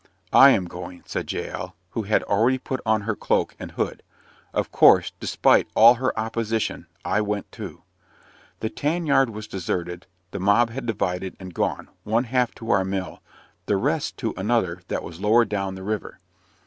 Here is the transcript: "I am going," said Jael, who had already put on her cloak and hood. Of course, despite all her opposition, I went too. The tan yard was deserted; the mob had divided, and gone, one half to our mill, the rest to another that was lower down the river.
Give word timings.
"I 0.33 0.49
am 0.49 0.65
going," 0.65 1.03
said 1.05 1.31
Jael, 1.31 1.75
who 1.91 2.01
had 2.01 2.23
already 2.23 2.57
put 2.57 2.79
on 2.87 3.01
her 3.01 3.15
cloak 3.15 3.55
and 3.59 3.73
hood. 3.73 4.01
Of 4.51 4.71
course, 4.71 5.11
despite 5.19 5.67
all 5.75 5.93
her 6.01 6.19
opposition, 6.19 6.87
I 7.05 7.21
went 7.21 7.51
too. 7.51 7.83
The 8.61 8.69
tan 8.71 9.05
yard 9.05 9.29
was 9.29 9.45
deserted; 9.47 10.07
the 10.31 10.39
mob 10.39 10.71
had 10.71 10.87
divided, 10.87 11.35
and 11.39 11.53
gone, 11.53 11.87
one 12.03 12.23
half 12.23 12.55
to 12.55 12.71
our 12.71 12.83
mill, 12.83 13.21
the 13.67 13.77
rest 13.77 14.17
to 14.17 14.33
another 14.37 14.81
that 14.87 15.03
was 15.03 15.21
lower 15.21 15.45
down 15.45 15.75
the 15.75 15.83
river. 15.83 16.17